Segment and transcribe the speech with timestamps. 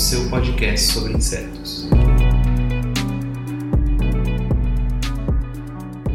[0.00, 1.86] seu podcast sobre insetos.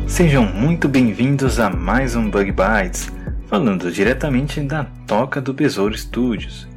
[0.08, 3.12] Sejam muito bem-vindos a mais um Bug Bites,
[3.46, 6.68] falando diretamente da Toca do Besouro Studios.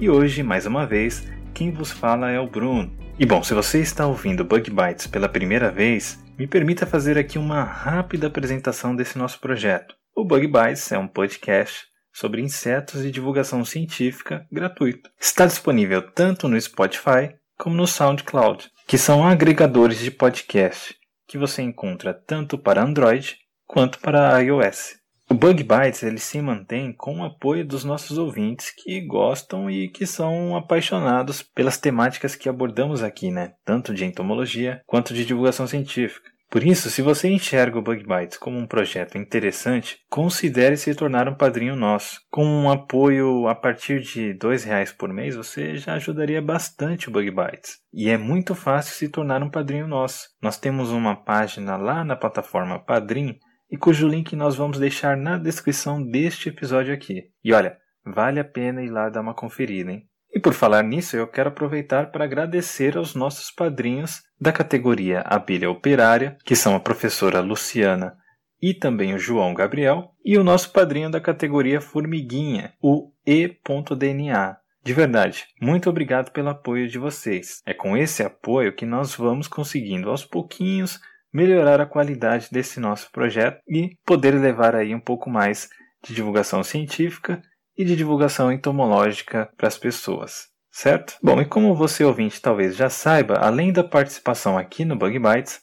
[0.00, 2.90] E hoje, mais uma vez, quem vos fala é o Bruno.
[3.16, 7.38] E bom, se você está ouvindo Bug Bites pela primeira vez, me permita fazer aqui
[7.38, 9.94] uma rápida apresentação desse nosso projeto.
[10.12, 11.86] O Bug Bites é um podcast
[12.18, 15.08] sobre insetos e divulgação científica gratuito.
[15.20, 20.96] Está disponível tanto no Spotify como no SoundCloud, que são agregadores de podcast
[21.28, 24.96] que você encontra tanto para Android quanto para iOS.
[25.30, 29.88] O Bug Bites ele se mantém com o apoio dos nossos ouvintes que gostam e
[29.88, 33.52] que são apaixonados pelas temáticas que abordamos aqui, né?
[33.64, 36.30] tanto de entomologia quanto de divulgação científica.
[36.50, 41.28] Por isso, se você enxerga o Bug Bites como um projeto interessante, considere se tornar
[41.28, 42.20] um padrinho nosso.
[42.30, 47.12] Com um apoio a partir de R$ reais por mês, você já ajudaria bastante o
[47.12, 47.76] Bug Bites.
[47.92, 50.28] E é muito fácil se tornar um padrinho nosso.
[50.40, 53.38] Nós temos uma página lá na plataforma Padrim
[53.70, 57.24] e cujo link nós vamos deixar na descrição deste episódio aqui.
[57.44, 60.08] E olha, vale a pena ir lá dar uma conferida, hein?
[60.32, 65.70] E por falar nisso, eu quero aproveitar para agradecer aos nossos padrinhos da categoria Abelha
[65.70, 68.16] Operária, que são a professora Luciana
[68.60, 74.56] e também o João Gabriel, e o nosso padrinho da categoria Formiguinha, o E.DNA.
[74.82, 77.62] De verdade, muito obrigado pelo apoio de vocês.
[77.66, 80.98] É com esse apoio que nós vamos conseguindo aos pouquinhos
[81.32, 85.68] melhorar a qualidade desse nosso projeto e poder levar aí um pouco mais
[86.02, 87.42] de divulgação científica
[87.76, 91.16] e de divulgação entomológica para as pessoas, certo?
[91.20, 95.60] Bom, e como você ouvinte talvez já saiba, além da participação aqui no Bug Bites,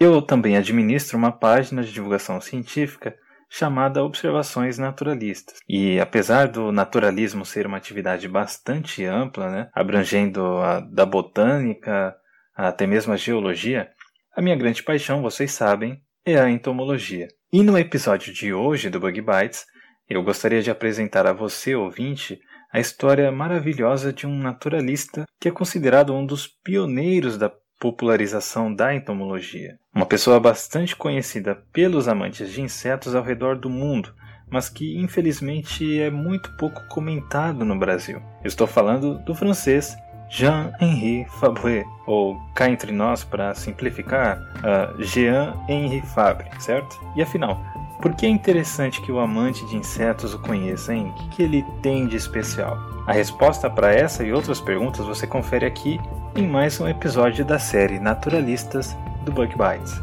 [0.00, 3.14] eu também administro uma página de divulgação científica
[3.48, 5.58] chamada Observações Naturalistas.
[5.68, 12.16] E apesar do naturalismo ser uma atividade bastante ampla, né, abrangendo a, da botânica
[12.52, 13.88] até mesmo a geologia,
[14.34, 17.28] a minha grande paixão, vocês sabem, é a entomologia.
[17.52, 19.64] E no episódio de hoje do Bug Bites,
[20.08, 22.40] eu gostaria de apresentar a você, ouvinte,
[22.72, 27.50] a história maravilhosa de um naturalista que é considerado um dos pioneiros da
[27.80, 29.76] popularização da entomologia.
[29.94, 34.14] Uma pessoa bastante conhecida pelos amantes de insetos ao redor do mundo,
[34.50, 38.22] mas que infelizmente é muito pouco comentado no Brasil.
[38.44, 39.96] Estou falando do francês
[40.28, 46.98] Jean-Henri Fabre, ou cá entre nós para simplificar, uh, Jean-Henri Fabre, certo?
[47.16, 47.60] E afinal,
[48.00, 51.12] por que é interessante que o amante de insetos o conheça, hein?
[51.18, 52.78] O que ele tem de especial?
[53.06, 56.00] A resposta para essa e outras perguntas você confere aqui
[56.34, 59.94] em mais um episódio da série Naturalistas do Bug Bites.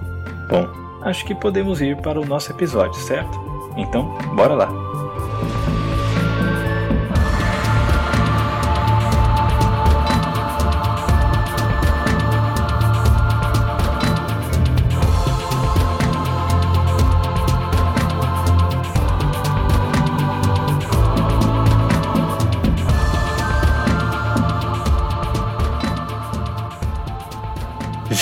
[0.49, 0.67] Bom,
[1.03, 3.39] acho que podemos ir para o nosso episódio, certo?
[3.77, 4.92] Então, bora lá!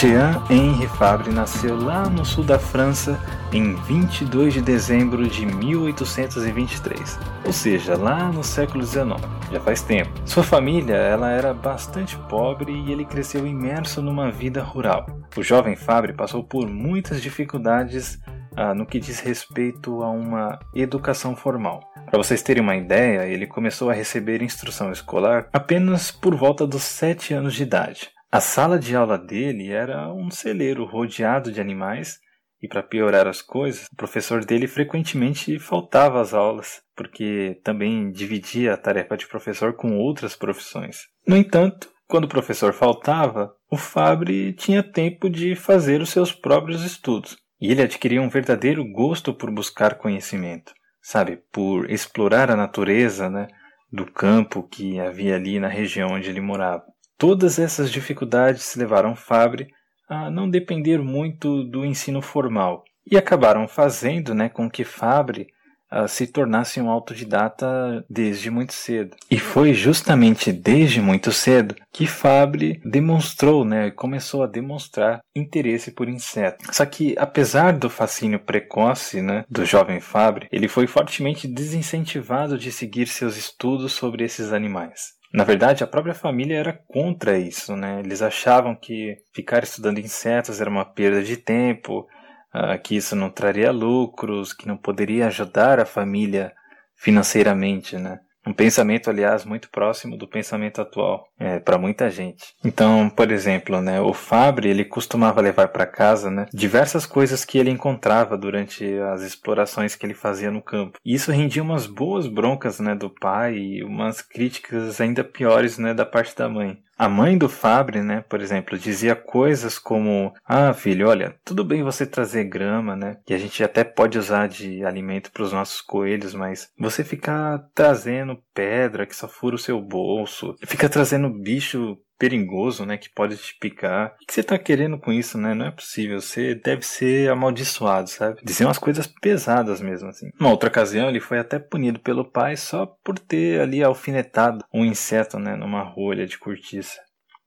[0.01, 3.19] Jean-Henri Fabre nasceu lá no sul da França
[3.53, 10.09] em 22 de dezembro de 1823, ou seja, lá no século XIX, já faz tempo.
[10.25, 15.05] Sua família ela era bastante pobre e ele cresceu imerso numa vida rural.
[15.37, 18.19] O jovem Fabre passou por muitas dificuldades
[18.55, 21.79] ah, no que diz respeito a uma educação formal.
[22.09, 26.81] Para vocês terem uma ideia, ele começou a receber instrução escolar apenas por volta dos
[26.81, 28.09] 7 anos de idade.
[28.31, 32.17] A sala de aula dele era um celeiro rodeado de animais,
[32.61, 38.73] e para piorar as coisas, o professor dele frequentemente faltava às aulas, porque também dividia
[38.73, 40.99] a tarefa de professor com outras profissões.
[41.27, 46.85] No entanto, quando o professor faltava, o Fabre tinha tempo de fazer os seus próprios
[46.85, 53.29] estudos, e ele adquiria um verdadeiro gosto por buscar conhecimento, sabe, por explorar a natureza,
[53.29, 53.47] né,
[53.91, 56.90] do campo que havia ali na região onde ele morava.
[57.21, 59.67] Todas essas dificuldades levaram Fabre
[60.09, 65.45] a não depender muito do ensino formal e acabaram fazendo né, com que Fabre
[65.93, 69.15] uh, se tornasse um autodidata desde muito cedo.
[69.29, 76.09] E foi justamente desde muito cedo que Fabre demonstrou, né, começou a demonstrar interesse por
[76.09, 76.75] insetos.
[76.75, 82.71] Só que apesar do fascínio precoce, né, do jovem Fabre, ele foi fortemente desincentivado de
[82.71, 85.20] seguir seus estudos sobre esses animais.
[85.33, 88.01] Na verdade, a própria família era contra isso, né?
[88.01, 92.05] Eles achavam que ficar estudando insetos era uma perda de tempo,
[92.53, 96.53] uh, que isso não traria lucros, que não poderia ajudar a família
[96.95, 98.19] financeiramente, né?
[98.45, 102.53] Um pensamento, aliás, muito próximo do pensamento atual é, para muita gente.
[102.65, 107.57] Então, por exemplo, né, o Fabre ele costumava levar para casa né, diversas coisas que
[107.57, 110.97] ele encontrava durante as explorações que ele fazia no campo.
[111.05, 115.93] E isso rendia umas boas broncas né, do pai e umas críticas ainda piores né,
[115.93, 116.79] da parte da mãe.
[117.01, 121.81] A mãe do Fabre, né, por exemplo, dizia coisas como: Ah, filho, olha, tudo bem
[121.81, 125.81] você trazer grama, né, que a gente até pode usar de alimento para os nossos
[125.81, 131.97] coelhos, mas você ficar trazendo pedra que só fura o seu bolso, fica trazendo bicho
[132.21, 134.15] perigoso, né, que pode te picar.
[134.21, 135.55] O que você tá querendo com isso, né?
[135.55, 136.21] Não é possível.
[136.21, 138.39] Você deve ser amaldiçoado, sabe?
[138.43, 140.29] Dizer umas coisas pesadas mesmo, assim.
[140.39, 144.85] Uma outra ocasião, ele foi até punido pelo pai só por ter ali alfinetado um
[144.85, 147.01] inseto, né, numa rolha de cortiça.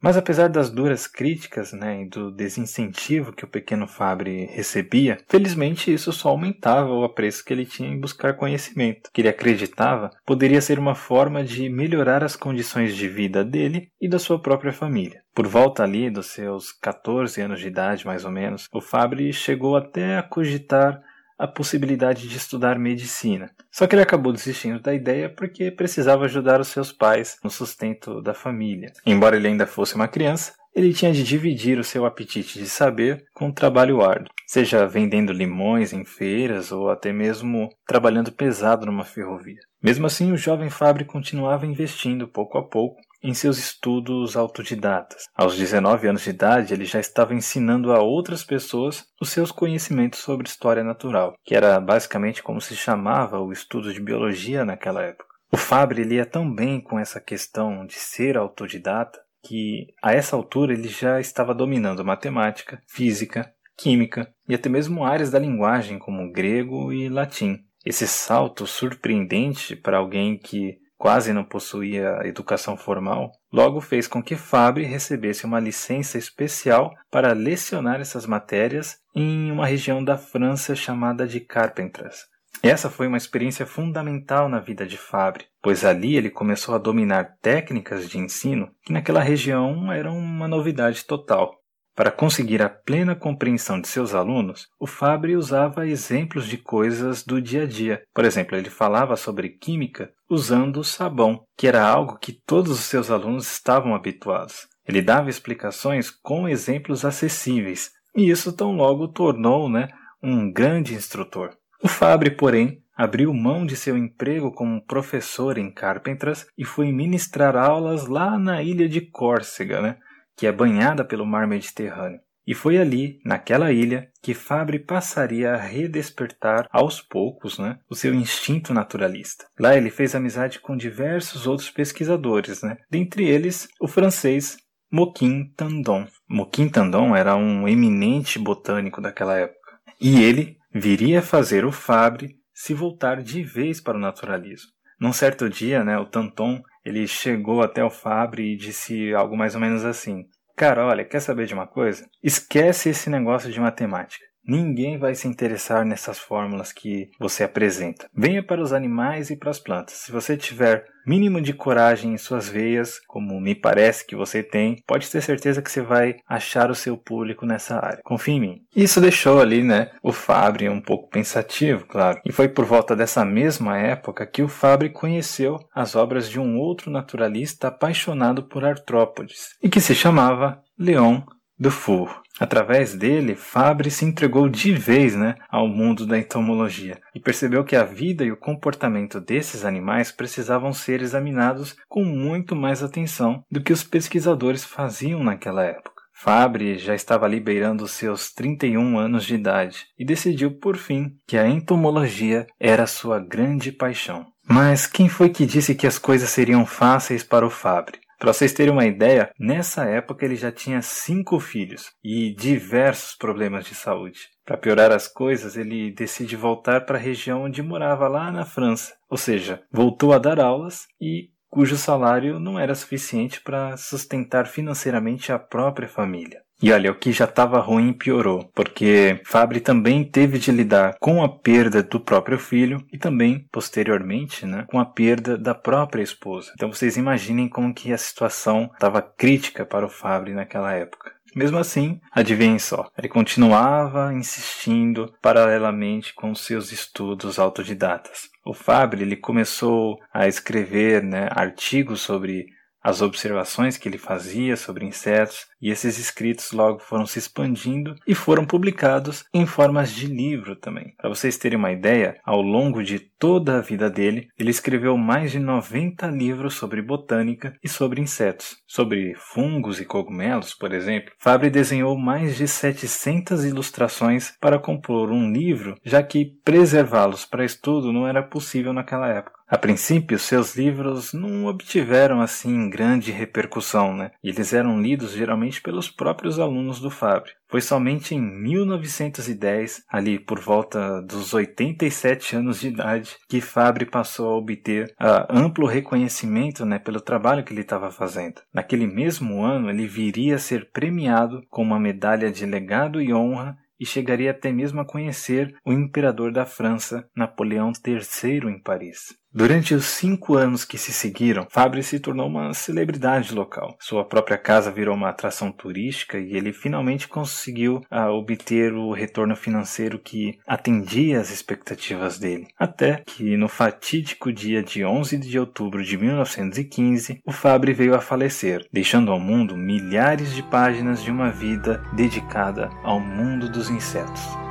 [0.05, 5.91] Mas apesar das duras críticas né, e do desincentivo que o pequeno Fabre recebia, felizmente
[5.91, 10.61] isso só aumentava o apreço que ele tinha em buscar conhecimento, que ele acreditava poderia
[10.61, 15.23] ser uma forma de melhorar as condições de vida dele e da sua própria família.
[15.35, 19.75] Por volta ali dos seus 14 anos de idade, mais ou menos, o Fabre chegou
[19.75, 21.01] até a cogitar
[21.44, 23.50] a possibilidade de estudar medicina.
[23.70, 28.23] Só que ele acabou desistindo da ideia porque precisava ajudar os seus pais no sustento
[28.23, 28.93] da família.
[29.05, 33.25] Embora ele ainda fosse uma criança, ele tinha de dividir o seu apetite de saber
[33.32, 39.05] com o trabalho árduo, seja vendendo limões em feiras ou até mesmo trabalhando pesado numa
[39.05, 39.61] ferrovia.
[39.82, 45.25] Mesmo assim, o jovem Fabre continuava investindo pouco a pouco em seus estudos autodidatas.
[45.35, 50.21] Aos 19 anos de idade, ele já estava ensinando a outras pessoas os seus conhecimentos
[50.21, 55.32] sobre história natural, que era basicamente como se chamava o estudo de biologia naquela época.
[55.50, 60.75] O Fabre lia tão bem com essa questão de ser autodidata que a essa altura
[60.75, 66.93] ele já estava dominando matemática, física, química e até mesmo áreas da linguagem como grego
[66.93, 67.61] e latim.
[67.85, 74.37] Esse salto surpreendente para alguém que quase não possuía educação formal, logo fez com que
[74.37, 81.26] Fabre recebesse uma licença especial para lecionar essas matérias em uma região da França chamada
[81.26, 82.26] de Carpentras.
[82.62, 87.37] Essa foi uma experiência fundamental na vida de Fabre, pois ali ele começou a dominar
[87.43, 91.64] técnicas de ensino que naquela região eram uma novidade total.
[91.94, 97.41] Para conseguir a plena compreensão de seus alunos, o Fabre usava exemplos de coisas do
[97.41, 98.02] dia a dia.
[98.12, 103.12] Por exemplo, ele falava sobre química usando sabão, que era algo que todos os seus
[103.12, 104.67] alunos estavam habituados.
[104.87, 109.88] Ele dava explicações com exemplos acessíveis, e isso tão logo tornou né,
[110.20, 111.56] um grande instrutor.
[111.81, 117.56] O Fabre, porém, abriu mão de seu emprego como professor em Carpentras e foi ministrar
[117.56, 119.96] aulas lá na ilha de Córcega, né,
[120.37, 122.21] que é banhada pelo mar Mediterrâneo.
[122.47, 128.13] E foi ali, naquela ilha, que Fabre passaria a redespertar aos poucos né, o seu
[128.13, 129.47] instinto naturalista.
[129.59, 134.58] Lá ele fez amizade com diversos outros pesquisadores, né, dentre eles o francês
[134.93, 136.06] Moquin Tandon.
[136.29, 139.79] Moquin Tandon era um eminente botânico daquela época.
[140.01, 144.70] E ele viria a fazer o Fabre se voltar de vez para o naturalismo.
[145.01, 149.55] Num certo dia, né, o Tanton ele chegou até o Fabre e disse algo mais
[149.55, 152.08] ou menos assim: Cara, olha, quer saber de uma coisa?
[152.23, 154.25] Esquece esse negócio de matemática.
[154.46, 158.08] Ninguém vai se interessar nessas fórmulas que você apresenta.
[158.15, 159.96] Venha para os animais e para as plantas.
[159.96, 164.82] Se você tiver mínimo de coragem em suas veias, como me parece que você tem,
[164.86, 168.01] pode ter certeza que você vai achar o seu público nessa área.
[168.05, 168.63] Confie em mim.
[168.74, 172.20] Isso deixou ali, né, o Fabre um pouco pensativo, claro.
[172.24, 176.58] E foi por volta dessa mesma época que o Fabre conheceu as obras de um
[176.58, 181.22] outro naturalista apaixonado por artrópodes e que se chamava Leon
[181.58, 182.23] Dufour.
[182.39, 187.77] Através dele, Fabre se entregou de vez né, ao mundo da entomologia e percebeu que
[187.77, 193.63] a vida e o comportamento desses animais precisavam ser examinados com muito mais atenção do
[193.63, 195.94] que os pesquisadores faziam naquela época.
[196.13, 201.46] Fabre já estava liberando seus 31 anos de idade e decidiu por fim que a
[201.46, 204.27] entomologia era sua grande paixão.
[204.49, 207.99] Mas quem foi que disse que as coisas seriam fáceis para o Fabre?
[208.25, 213.67] Para vocês terem uma ideia, nessa época ele já tinha cinco filhos e diversos problemas
[213.67, 214.31] de saúde.
[214.47, 218.95] Para piorar as coisas, ele decide voltar para a região onde morava lá na França,
[219.11, 225.31] ou seja, voltou a dar aulas e cujo salário não era suficiente para sustentar financeiramente
[225.31, 226.44] a própria família.
[226.65, 231.23] E olha, o que já estava ruim piorou, porque Fabre também teve de lidar com
[231.23, 236.53] a perda do próprio filho e também, posteriormente, né, com a perda da própria esposa.
[236.55, 241.13] Então vocês imaginem como que a situação estava crítica para o Fabre naquela época.
[241.37, 248.31] Mesmo assim, adivinhem só, ele continuava insistindo paralelamente com seus estudos autodidatas.
[248.43, 252.47] O Fabre ele começou a escrever né, artigos sobre
[252.84, 258.14] as observações que ele fazia sobre insetos, e esses escritos logo foram se expandindo e
[258.14, 260.94] foram publicados em formas de livro também.
[260.98, 265.32] Para vocês terem uma ideia, ao longo de toda a vida dele, ele escreveu mais
[265.32, 268.56] de 90 livros sobre botânica e sobre insetos.
[268.67, 275.32] Sobre fungos e cogumelos, por exemplo, Fabre desenhou mais de 700 ilustrações para compor um
[275.32, 279.44] livro, já que preservá-los para estudo não era possível naquela época.
[279.55, 284.11] A princípio, seus livros não obtiveram assim grande repercussão, né?
[284.20, 287.31] Eles eram lidos geralmente pelos próprios alunos do Fabre.
[287.49, 294.29] Foi somente em 1910, ali por volta dos 87 anos de idade, que Fabre passou
[294.29, 298.43] a obter uh, amplo reconhecimento né, pelo trabalho que ele estava fazendo.
[298.53, 303.56] Naquele mesmo ano, ele viria a ser premiado com uma medalha de legado e honra
[303.79, 309.15] e chegaria até mesmo a conhecer o imperador da França, Napoleão III, em Paris.
[309.34, 313.76] Durante os cinco anos que se seguiram, Fabre se tornou uma celebridade local.
[313.81, 319.34] Sua própria casa virou uma atração turística e ele finalmente conseguiu uh, obter o retorno
[319.34, 322.46] financeiro que atendia às expectativas dele.
[322.56, 328.00] Até que no fatídico dia de 11 de outubro de 1915, o Fabre veio a
[328.00, 334.44] falecer, deixando ao mundo milhares de páginas de uma vida dedicada ao mundo dos insetos.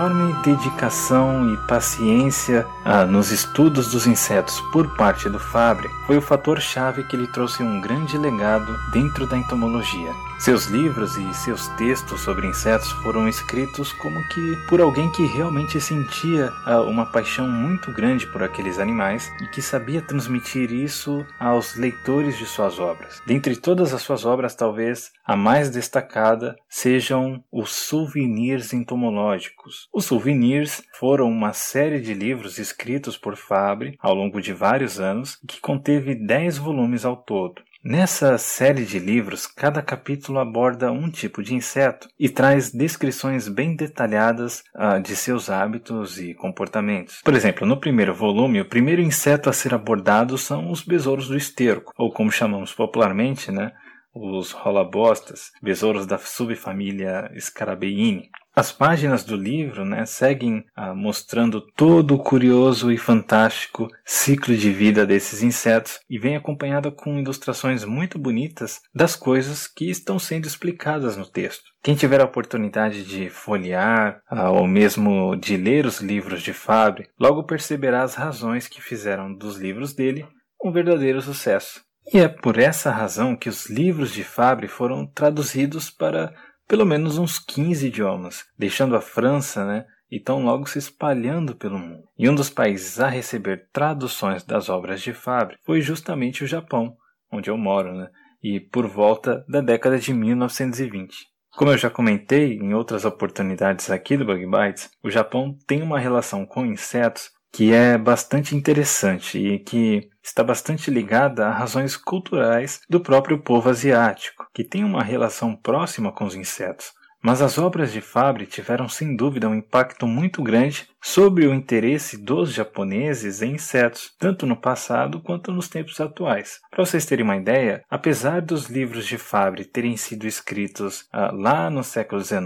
[0.00, 6.20] Enorme dedicação e paciência ah, nos estudos dos insetos por parte do Fabre foi o
[6.20, 10.12] fator-chave que lhe trouxe um grande legado dentro da entomologia.
[10.40, 15.80] Seus livros e seus textos sobre insetos foram escritos como que por alguém que realmente
[15.80, 21.76] sentia ah, uma paixão muito grande por aqueles animais e que sabia transmitir isso aos
[21.76, 23.22] leitores de suas obras.
[23.24, 29.88] Dentre todas as suas obras, talvez a mais destacada sejam os souvenirs entomológicos.
[29.92, 32.79] Os souvenirs foram uma série de livros escritos
[33.20, 37.62] por Fabre ao longo de vários anos que conteve 10 volumes ao todo.
[37.82, 43.74] Nessa série de livros, cada capítulo aborda um tipo de inseto e traz descrições bem
[43.74, 47.22] detalhadas uh, de seus hábitos e comportamentos.
[47.24, 51.36] Por exemplo, no primeiro volume, o primeiro inseto a ser abordado são os besouros do
[51.36, 53.72] esterco, ou como chamamos popularmente, né,
[54.14, 58.28] os rolabostas, besouros da subfamília Scarabeini.
[58.54, 64.72] As páginas do livro né, seguem ah, mostrando todo o curioso e fantástico ciclo de
[64.72, 70.46] vida desses insetos e vem acompanhada com ilustrações muito bonitas das coisas que estão sendo
[70.46, 71.70] explicadas no texto.
[71.82, 77.08] Quem tiver a oportunidade de folhear ah, ou mesmo de ler os livros de Fabre,
[77.18, 80.26] logo perceberá as razões que fizeram dos livros dele
[80.62, 81.80] um verdadeiro sucesso.
[82.12, 86.34] E é por essa razão que os livros de Fabre foram traduzidos para
[86.70, 91.76] pelo menos uns 15 idiomas, deixando a França, né, e tão logo se espalhando pelo
[91.76, 92.04] mundo.
[92.16, 96.94] E um dos países a receber traduções das obras de Fabre foi justamente o Japão,
[97.28, 98.08] onde eu moro, né,
[98.40, 101.26] e por volta da década de 1920.
[101.56, 105.98] Como eu já comentei em outras oportunidades aqui do Bug Bites, o Japão tem uma
[105.98, 112.80] relação com insetos que é bastante interessante e que está bastante ligada a razões culturais
[112.88, 116.92] do próprio povo asiático, que tem uma relação próxima com os insetos.
[117.22, 122.16] Mas as obras de Fabre tiveram sem dúvida um impacto muito grande sobre o interesse
[122.16, 126.60] dos japoneses em insetos, tanto no passado quanto nos tempos atuais.
[126.70, 131.70] Para vocês terem uma ideia, apesar dos livros de Fabre terem sido escritos ah, lá
[131.70, 132.40] no século XIX,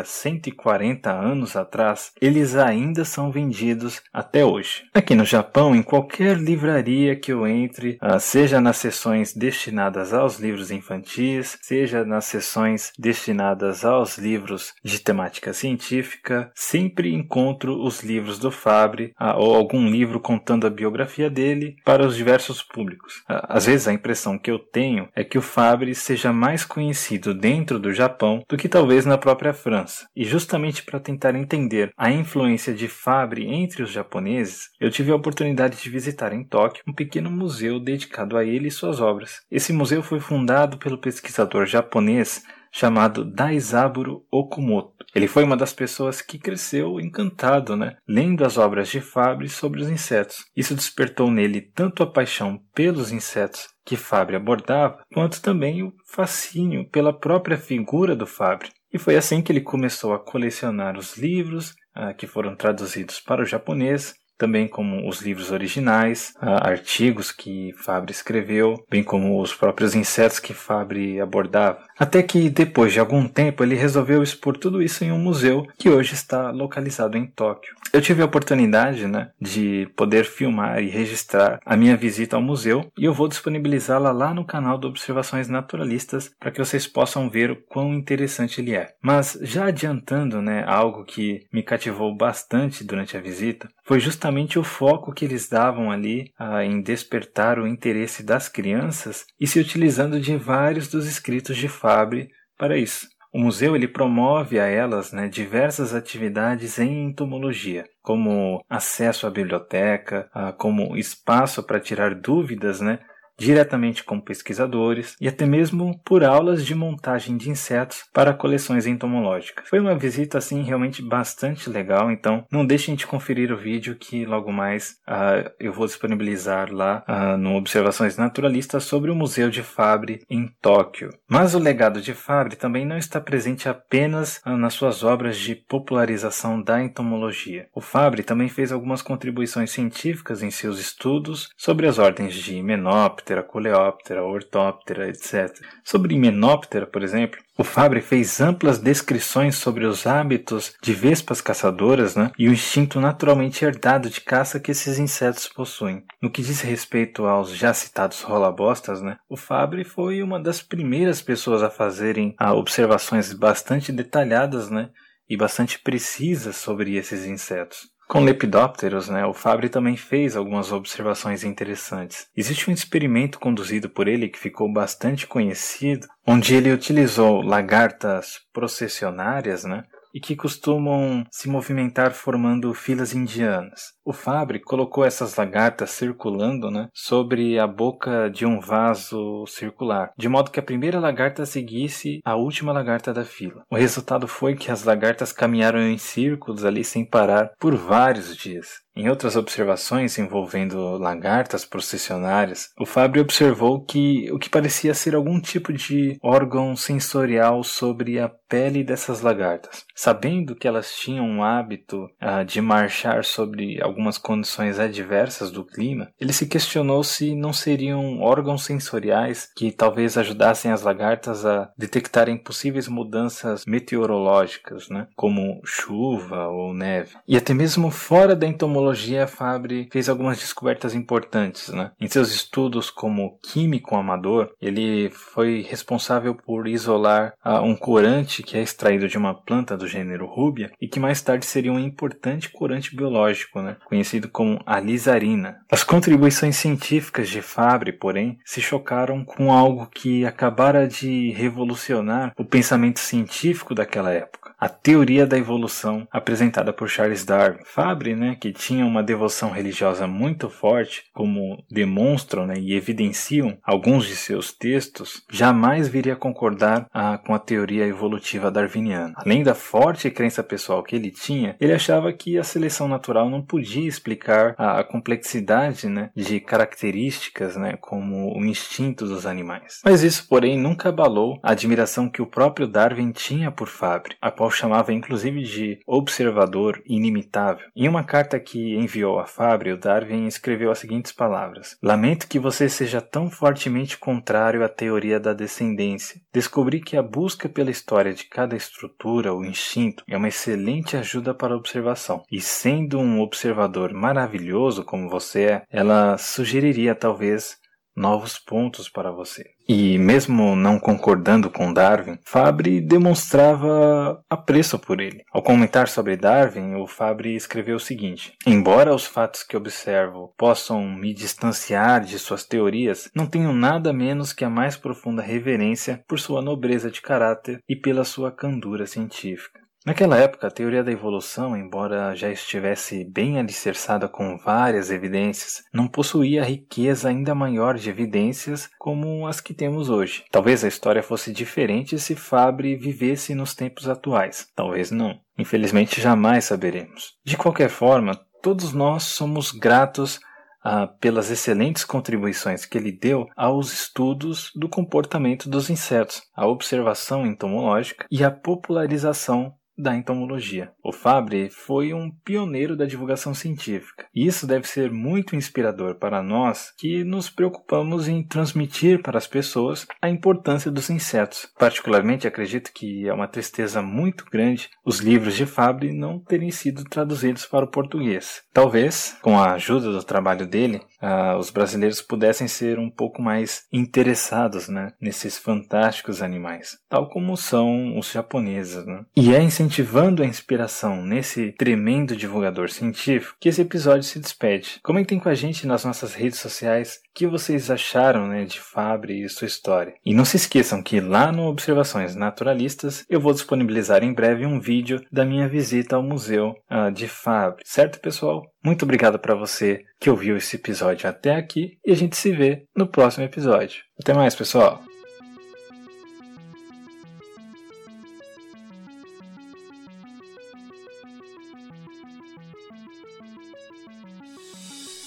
[0.00, 4.84] há 140 anos atrás, eles ainda são vendidos até hoje.
[4.94, 10.38] Aqui no Japão, em qualquer livraria que eu entre, ah, seja nas seções destinadas aos
[10.38, 18.02] livros infantis, seja nas seções destinadas aos os livros de temática científica, sempre encontro os
[18.02, 23.22] livros do Fabre ou algum livro contando a biografia dele para os diversos públicos.
[23.26, 27.78] Às vezes a impressão que eu tenho é que o Fabre seja mais conhecido dentro
[27.78, 30.06] do Japão do que talvez na própria França.
[30.14, 35.16] E justamente para tentar entender a influência de Fabre entre os japoneses, eu tive a
[35.16, 39.40] oportunidade de visitar em Tóquio um pequeno museu dedicado a ele e suas obras.
[39.50, 45.04] Esse museu foi fundado pelo pesquisador japonês chamado Daizaburo Okumoto.
[45.14, 49.80] Ele foi uma das pessoas que cresceu encantado, né, lendo as obras de Fabre sobre
[49.80, 50.44] os insetos.
[50.56, 56.88] Isso despertou nele tanto a paixão pelos insetos que Fabre abordava, quanto também o fascínio
[56.90, 58.68] pela própria figura do Fabre.
[58.92, 63.42] E foi assim que ele começou a colecionar os livros ah, que foram traduzidos para
[63.42, 69.94] o japonês também como os livros originais, artigos que Fabre escreveu, bem como os próprios
[69.94, 71.80] insetos que Fabre abordava.
[71.98, 75.90] Até que depois de algum tempo ele resolveu expor tudo isso em um museu que
[75.90, 77.74] hoje está localizado em Tóquio.
[77.92, 82.90] Eu tive a oportunidade né, de poder filmar e registrar a minha visita ao museu
[82.96, 87.50] e eu vou disponibilizá-la lá no canal do Observações Naturalistas para que vocês possam ver
[87.50, 88.92] o quão interessante ele é.
[89.02, 94.62] Mas já adiantando né, algo que me cativou bastante durante a visita, foi justamente o
[94.62, 100.20] foco que eles davam ali ah, em despertar o interesse das crianças e se utilizando
[100.20, 102.28] de vários dos escritos de Fabre
[102.58, 103.08] para isso.
[103.32, 110.28] O museu ele promove a elas né, diversas atividades em entomologia, como acesso à biblioteca,
[110.34, 112.98] ah, como espaço para tirar dúvidas né,
[113.38, 119.68] diretamente com pesquisadores e até mesmo por aulas de montagem de insetos para coleções entomológicas.
[119.68, 124.24] Foi uma visita assim realmente bastante legal, então não deixem de conferir o vídeo que
[124.24, 129.62] logo mais uh, eu vou disponibilizar lá uh, no Observações Naturalistas sobre o Museu de
[129.62, 131.10] Fabre em Tóquio.
[131.28, 135.54] Mas o legado de Fabre também não está presente apenas uh, nas suas obras de
[135.54, 137.68] popularização da entomologia.
[137.74, 143.27] O Fabre também fez algumas contribuições científicas em seus estudos sobre as ordens de Himenóptera,
[143.28, 145.54] Lepidoptera, Coleóptera, Ortóptera, etc.
[145.84, 152.16] Sobre Himenóptera, por exemplo, o Fabre fez amplas descrições sobre os hábitos de vespas caçadoras
[152.16, 156.04] né, e o instinto naturalmente herdado de caça que esses insetos possuem.
[156.22, 161.20] No que diz respeito aos já citados rolabostas, né, o Fabre foi uma das primeiras
[161.20, 164.90] pessoas a fazerem ah, observações bastante detalhadas né,
[165.28, 167.97] e bastante precisas sobre esses insetos.
[168.08, 172.26] Com lepidópteros, né, o Fabre também fez algumas observações interessantes.
[172.34, 179.64] Existe um experimento conduzido por ele que ficou bastante conhecido, onde ele utilizou lagartas processionárias,
[179.64, 183.92] né, e que costumam se movimentar formando filas indianas.
[184.08, 190.30] O Fabre colocou essas lagartas circulando né, sobre a boca de um vaso circular, de
[190.30, 193.64] modo que a primeira lagarta seguisse a última lagarta da fila.
[193.70, 198.80] O resultado foi que as lagartas caminharam em círculos ali sem parar por vários dias.
[198.98, 205.40] Em outras observações envolvendo lagartas processionárias, o Fabre observou que o que parecia ser algum
[205.40, 209.84] tipo de órgão sensorial sobre a pele dessas lagartas.
[209.94, 216.12] Sabendo que elas tinham um hábito uh, de marchar sobre algumas condições adversas do clima,
[216.20, 222.36] ele se questionou se não seriam órgãos sensoriais que talvez ajudassem as lagartas a detectarem
[222.36, 227.16] possíveis mudanças meteorológicas, né, como chuva ou neve.
[227.26, 231.68] E até mesmo fora da entomologia, Fabre fez algumas descobertas importantes.
[231.70, 231.90] Né?
[232.00, 238.56] Em seus estudos como químico amador, ele foi responsável por isolar uh, um corante que
[238.56, 242.50] é extraído de uma planta do gênero Rubia e que mais tarde seria um importante
[242.50, 245.60] corante biológico, né, conhecido como alizarina.
[245.70, 252.44] As contribuições científicas de Fabre, porém, se chocaram com algo que acabara de revolucionar o
[252.44, 257.60] pensamento científico daquela época, a teoria da evolução apresentada por Charles Darwin.
[257.64, 264.06] Fabre, né, que tinha uma devoção religiosa muito forte, como demonstram né, e evidenciam alguns
[264.06, 269.14] de seus textos, jamais viria a concordar ah, com a teoria evolutiva darwiniana.
[269.16, 273.42] Além da forte crença pessoal que ele tinha, ele achava que a seleção natural não
[273.42, 279.80] podia explicar a, a complexidade né, de características né, como o instinto dos animais.
[279.84, 284.30] Mas isso, porém, nunca abalou a admiração que o próprio Darwin tinha por Fabre, a
[284.48, 287.66] qual chamava inclusive de observador inimitável.
[287.76, 292.38] Em uma carta que enviou a Fabre, o Darwin escreveu as seguintes palavras: Lamento que
[292.38, 296.20] você seja tão fortemente contrário à teoria da descendência.
[296.32, 301.34] Descobri que a busca pela história de cada estrutura o instinto, é uma excelente ajuda
[301.34, 302.22] para a observação.
[302.30, 307.58] E sendo um observador maravilhoso como você é, ela sugeriria talvez
[307.98, 309.50] novos pontos para você.
[309.68, 315.24] E mesmo não concordando com Darwin, Fabre demonstrava apreço por ele.
[315.30, 320.88] Ao comentar sobre Darwin, o Fabre escreveu o seguinte: Embora os fatos que observo possam
[320.88, 326.18] me distanciar de suas teorias, não tenho nada menos que a mais profunda reverência por
[326.18, 329.67] sua nobreza de caráter e pela sua candura científica.
[329.88, 335.88] Naquela época, a teoria da evolução, embora já estivesse bem alicerçada com várias evidências, não
[335.88, 340.26] possuía riqueza ainda maior de evidências como as que temos hoje.
[340.30, 344.46] Talvez a história fosse diferente se Fabre vivesse nos tempos atuais.
[344.54, 345.18] Talvez não.
[345.38, 347.14] Infelizmente, jamais saberemos.
[347.24, 350.20] De qualquer forma, todos nós somos gratos
[350.62, 357.26] ah, pelas excelentes contribuições que ele deu aos estudos do comportamento dos insetos, a observação
[357.26, 360.72] entomológica e a popularização da entomologia.
[360.82, 364.06] O Fabre foi um pioneiro da divulgação científica.
[364.14, 369.26] E isso deve ser muito inspirador para nós que nos preocupamos em transmitir para as
[369.26, 371.48] pessoas a importância dos insetos.
[371.58, 376.82] Particularmente acredito que é uma tristeza muito grande os livros de Fabre não terem sido
[376.84, 378.42] traduzidos para o português.
[378.52, 383.66] Talvez, com a ajuda do trabalho dele, uh, os brasileiros pudessem ser um pouco mais
[383.72, 388.84] interessados né, nesses fantásticos animais, tal como são os japoneses.
[388.84, 389.04] Né?
[389.16, 394.80] E é incentivando a inspiração nesse tremendo divulgador científico que esse episódio se despede.
[394.82, 399.28] Comentem com a gente nas nossas redes sociais que vocês acharam né, de Fabre e
[399.28, 399.92] sua história.
[400.06, 404.60] E não se esqueçam que lá no Observações Naturalistas eu vou disponibilizar em breve um
[404.60, 407.64] vídeo da minha visita ao museu uh, de Fabre.
[407.66, 408.42] Certo, pessoal?
[408.64, 412.62] Muito obrigado para você que ouviu esse episódio até aqui e a gente se vê
[412.76, 413.82] no próximo episódio.
[414.00, 414.87] Até mais, pessoal!